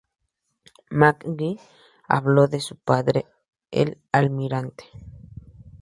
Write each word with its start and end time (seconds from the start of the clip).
McGee 0.89 1.59
habló 2.07 2.47
de 2.47 2.59
su 2.59 2.75
padre, 2.75 3.27
el 3.69 4.01
Almirante. 4.11 4.85